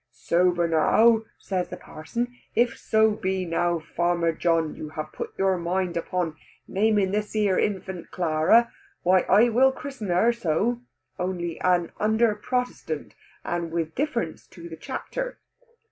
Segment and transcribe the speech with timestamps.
[0.13, 5.59] "Sober now," say the parson, "if so be now, farmer John, you have put your
[5.59, 6.35] mind upon
[6.67, 8.71] naming this here infant Clara,
[9.03, 10.81] why I will christen her so,
[11.19, 15.37] only an under Protestant, and with difference to the chapter."